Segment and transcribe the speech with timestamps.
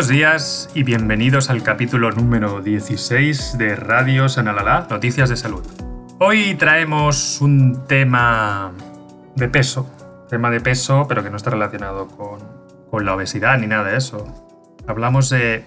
[0.00, 5.62] Buenos días y bienvenidos al capítulo número 16 de Radio Sanalala, Noticias de Salud.
[6.18, 8.72] Hoy traemos un tema
[9.36, 9.92] de peso,
[10.30, 12.40] tema de peso, pero que no está relacionado con,
[12.90, 14.24] con la obesidad ni nada de eso.
[14.86, 15.66] Hablamos de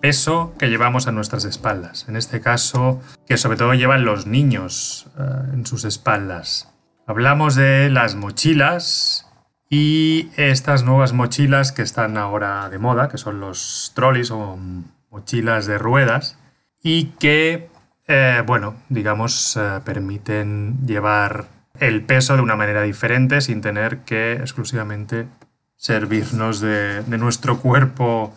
[0.00, 2.06] peso que llevamos a nuestras espaldas.
[2.08, 6.68] En este caso, que sobre todo llevan los niños eh, en sus espaldas.
[7.06, 9.27] Hablamos de las mochilas
[9.70, 14.58] y estas nuevas mochilas que están ahora de moda, que son los trolleys o
[15.10, 16.38] mochilas de ruedas,
[16.82, 17.68] y que,
[18.06, 21.46] eh, bueno, digamos, eh, permiten llevar
[21.80, 25.26] el peso de una manera diferente sin tener que exclusivamente
[25.76, 28.34] servirnos de, de nuestro cuerpo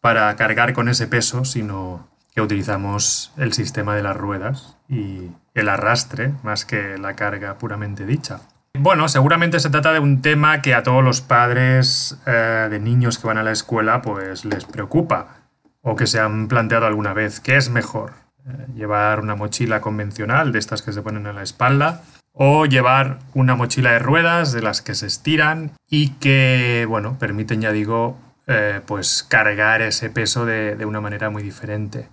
[0.00, 5.68] para cargar con ese peso, sino que utilizamos el sistema de las ruedas y el
[5.70, 8.40] arrastre más que la carga puramente dicha.
[8.78, 13.18] Bueno, seguramente se trata de un tema que a todos los padres eh, de niños
[13.18, 15.40] que van a la escuela pues les preocupa
[15.82, 17.40] o que se han planteado alguna vez.
[17.40, 18.12] ¿Qué es mejor?
[18.46, 22.02] Eh, ¿Llevar una mochila convencional de estas que se ponen en la espalda?
[22.32, 27.62] ¿O llevar una mochila de ruedas de las que se estiran y que, bueno, permiten,
[27.62, 32.08] ya digo, eh, pues cargar ese peso de una manera muy diferente?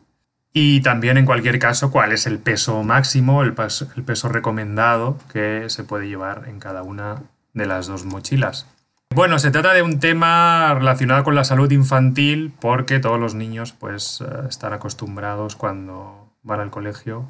[0.54, 5.84] Y también, en cualquier caso, cuál es el peso máximo, el peso, recomendado que se
[5.84, 7.24] puede llevar en cada una
[7.54, 8.68] de las dos mochilas.
[9.10, 13.72] Bueno, se trata de un tema relacionado con la salud infantil porque todos los niños
[13.72, 17.28] pues eh, están acostumbrados cuando van al colegio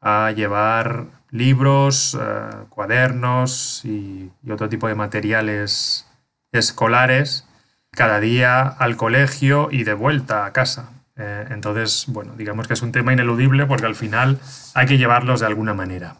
[0.00, 6.06] a llevar libros, eh, cuadernos y, otro tipo de materiales
[6.52, 7.46] escolares
[7.90, 10.99] cada día al colegio y de vuelta a casa.
[11.22, 14.38] Eh, entonces, bueno, digamos que es un tema ineludible porque al final
[14.74, 16.16] hay que llevarlos de alguna manera.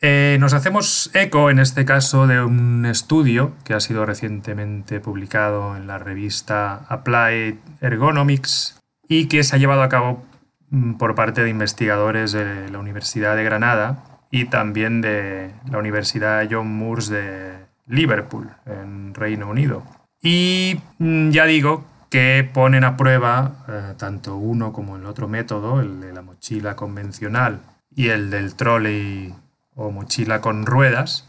[0.00, 5.76] Eh, nos hacemos eco, en este caso, de un estudio que ha sido recientemente publicado
[5.76, 10.24] en la revista Applied Ergonomics y que se ha llevado a cabo
[10.70, 16.44] mm, por parte de investigadores de la Universidad de Granada y también de la Universidad
[16.50, 17.52] John Moores de
[17.86, 19.84] Liverpool, en Reino Unido.
[20.20, 25.80] Y mm, ya digo que ponen a prueba eh, tanto uno como el otro método,
[25.80, 29.34] el de la mochila convencional y el del trolley
[29.74, 31.28] o mochila con ruedas,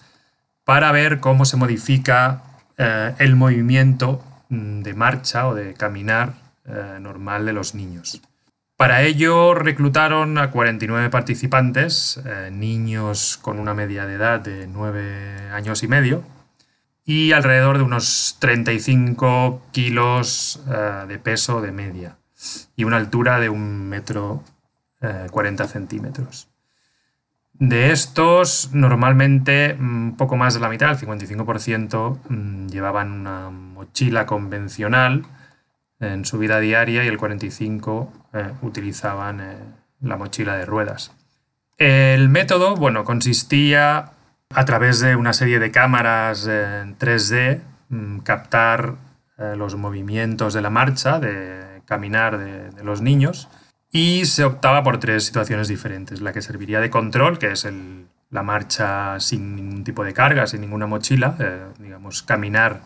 [0.64, 2.44] para ver cómo se modifica
[2.78, 6.34] eh, el movimiento mm, de marcha o de caminar
[6.66, 8.22] eh, normal de los niños.
[8.78, 12.22] Para ello reclutaron a 49 participantes,
[12.52, 16.24] niños con una media de edad de 9 años y medio,
[17.06, 22.18] y alrededor de unos 35 kilos eh, de peso de media
[22.76, 24.44] y una altura de un metro
[25.32, 26.50] 40 eh, centímetros.
[27.54, 33.50] De estos, normalmente un mm, poco más de la mitad, el 55%, mm, llevaban una
[33.52, 35.26] mochila convencional
[36.00, 41.14] en su vida diaria y el 45% eh, utilizaban la mochila de ruedas.
[41.78, 44.12] El método, bueno, consistía
[44.54, 48.96] a través de una serie de cámaras en 3D, mm, captar
[49.38, 53.50] eh, los movimientos de la marcha, de caminar de, los niños,
[53.92, 56.22] y se optaba por tres situaciones diferentes.
[56.22, 57.68] La que serviría de control, que es
[58.30, 62.82] la marcha sin ningún tipo de carga, sin ninguna mochila, eh, digamos, caminar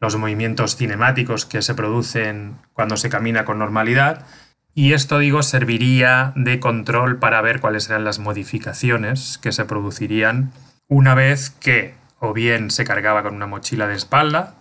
[0.00, 4.26] los movimientos cinemáticos que se producen cuando se camina con normalidad.
[4.74, 10.52] Y esto, digo, serviría de control para ver cuáles eran las modificaciones que se producirían
[10.88, 14.54] una vez que o bien se cargaba con una mochila de espalda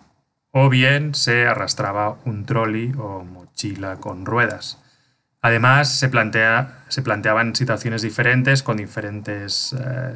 [0.52, 4.82] o bien se arrastraba un trolley o mochila con ruedas.
[5.42, 10.16] Además, se, plantea, se planteaban situaciones diferentes con diferentes eh,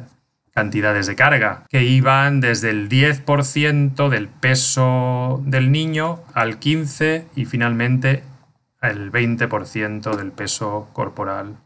[0.52, 7.44] cantidades de carga, que iban desde el 10% del peso del niño al 15% y
[7.44, 8.24] finalmente
[8.82, 11.58] el 20% del peso corporal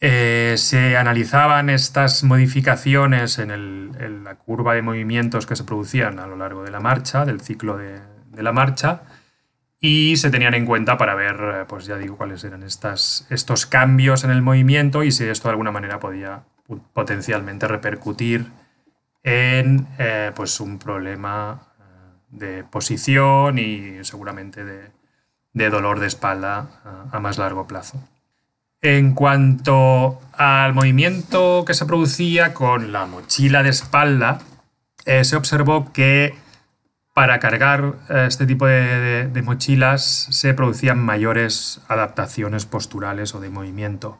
[0.00, 6.36] eh, se analizaban estas modificaciones en, la curva de movimientos que se producían a lo
[6.36, 8.00] largo de la marcha, del ciclo de,
[8.36, 9.02] la marcha,
[9.80, 14.24] y se tenían en cuenta para ver, eh, pues ya digo, cuáles eran estos cambios
[14.24, 16.42] en el movimiento y si esto de alguna manera podía
[16.92, 18.46] potencialmente repercutir
[19.22, 21.62] en eh, pues un problema
[22.30, 28.00] de posición y seguramente de, dolor de espalda a más largo plazo.
[28.80, 34.38] En cuanto al movimiento que se producía con la mochila de espalda,
[35.04, 36.36] eh, se observó que
[37.12, 44.18] para cargar eh, este tipo de, mochilas se producían mayores adaptaciones posturales o de movimiento.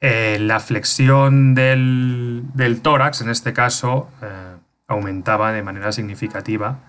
[0.00, 2.42] Eh, la flexión del,
[2.82, 4.08] tórax, en este caso,
[4.88, 6.80] aumentaba de manera significativa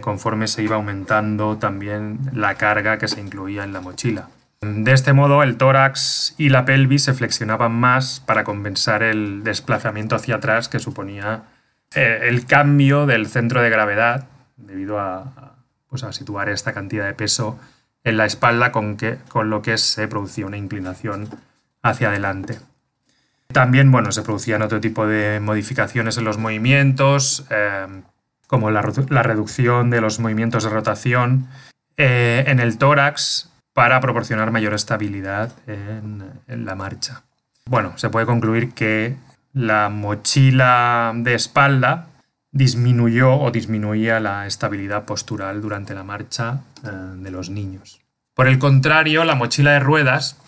[0.00, 4.28] conforme se iba aumentando también la carga que se incluía en la mochila.
[4.62, 10.14] De este modo, el tórax y la pelvis se flexionaban más para compensar el desplazamiento
[10.14, 11.42] hacia atrás que suponía
[11.96, 15.56] eh, el cambio del centro de gravedad debido a,
[15.88, 17.58] pues a, situar esta cantidad de peso
[18.04, 21.28] en la espalda con, que, con lo que se producía una inclinación
[21.82, 22.60] hacia adelante.
[23.48, 27.86] También bueno, se producían otro tipo de modificaciones en los movimientos, eh,
[28.46, 31.48] como la, reducción de los movimientos de rotación
[31.96, 37.22] eh, en el tórax para proporcionar mayor estabilidad en, la marcha.
[37.66, 39.16] Bueno, se puede concluir que
[39.52, 42.08] la mochila de espalda
[42.50, 48.00] disminuyó o disminuía la estabilidad postural durante la marcha eh, de los niños.
[48.34, 50.38] Por el contrario, la mochila de ruedas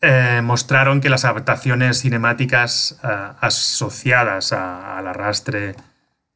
[0.00, 3.08] eh, mostraron que las adaptaciones cinemáticas eh,
[3.40, 5.74] asociadas al arrastre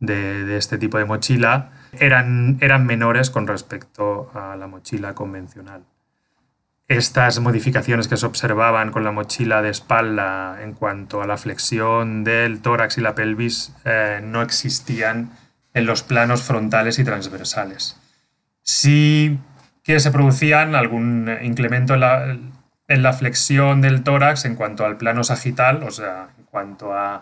[0.00, 5.84] de, este tipo de mochila eran, eran menores con respecto a la mochila convencional.
[6.92, 12.22] Estas modificaciones que se observaban con la mochila de espalda en cuanto a la flexión
[12.22, 15.30] del tórax y la pelvis eh, no existían
[15.72, 17.98] en los planos frontales y transversales.
[18.60, 19.38] Sí
[19.82, 22.36] que se producían algún incremento en la,
[22.88, 27.20] en la flexión del tórax en cuanto al plano sagital, o sea, en cuanto a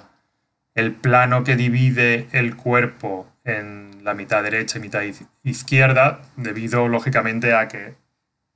[0.75, 5.03] el plano que divide el cuerpo en la mitad derecha y mitad
[5.45, 8.00] izquierda, debido lógicamente a que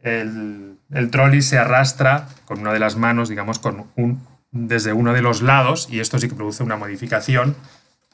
[0.05, 5.23] el, trolley se arrastra con una de las manos, digamos, con un, desde uno de
[5.23, 7.57] los lados, y esto sí que produce una modificación,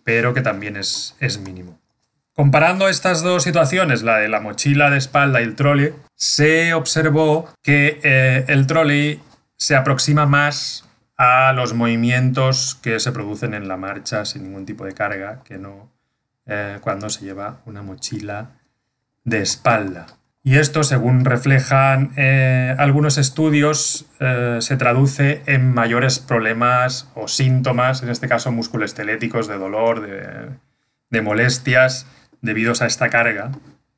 [0.04, 1.78] pero que también es, es mínimo.
[2.34, 7.52] Comparando estas dos situaciones, la de la mochila de espalda y el trolley, se observó
[7.62, 9.20] que eh, el trolley
[9.56, 10.88] se aproxima más
[11.18, 15.58] a los movimientos que se producen en la marcha sin ningún tipo de carga que
[15.58, 15.90] no
[16.46, 18.52] eh, cuando se lleva una mochila
[19.24, 20.06] de espalda.
[20.42, 28.08] Y esto, según reflejan eh, algunos estudios, se traduce en mayores problemas o síntomas, en
[28.08, 30.00] este caso musculoesqueléticos, de dolor,
[31.10, 32.06] de molestias,
[32.40, 33.52] debidos a esta carga,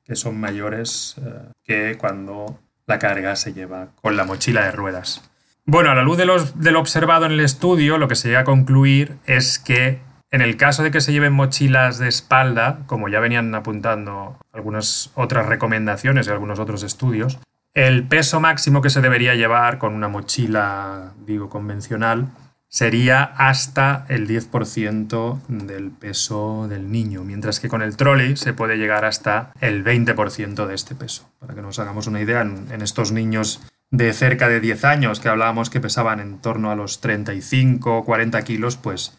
[0.05, 5.23] que son mayores eh, que cuando la carga se lleva con la mochila de ruedas.
[5.65, 8.45] Bueno, a la luz de, lo observado en el estudio, lo que se llega a
[8.45, 10.01] concluir es que
[10.33, 15.11] en el caso de que se lleven mochilas de espalda, como ya venían apuntando algunas
[15.15, 17.39] otras recomendaciones y algunos otros estudios,
[17.75, 22.29] el peso máximo que se debería llevar con una mochila, digo, convencional,
[22.73, 28.79] sería hasta el 10% del peso del niño, mientras que con el trolley se puede
[28.79, 31.31] llegar hasta el 20% de este peso.
[31.39, 33.61] Para que nos hagamos una idea, en, estos niños
[33.93, 38.05] de cerca de 10 años que hablábamos que pesaban en torno a los 35 o
[38.05, 39.17] 40 kilos, pues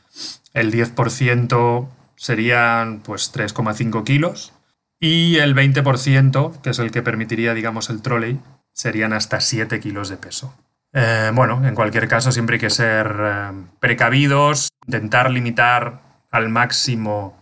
[0.54, 4.54] el 10% serían pues 3,5 kilos
[5.00, 8.40] y el 20%, que es el que permitiría, digamos, el trolley,
[8.72, 10.56] serían hasta 7 kilos de peso.
[10.92, 17.38] Eh, bueno, en cualquier caso siempre hay que ser eh, precavidos, intentar limitar al máximo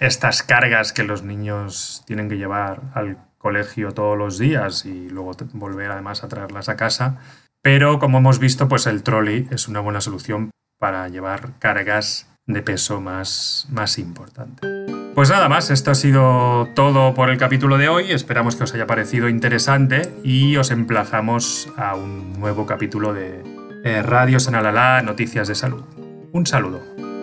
[0.00, 5.32] estas cargas que los niños tienen que llevar al colegio todos los días y luego
[5.52, 7.18] volver además a traerlas a casa.
[7.62, 12.62] Pero como hemos visto, pues el trolley es una buena solución para llevar cargas de
[12.62, 14.66] peso más, más importante.
[15.14, 18.12] Pues nada más, esto ha sido todo por el capítulo de hoy.
[18.12, 23.42] Esperamos que os haya parecido interesante y os emplazamos a un nuevo capítulo de
[23.84, 25.84] eh, Radio Sanalala Noticias de Salud.
[26.32, 27.13] Un saludo.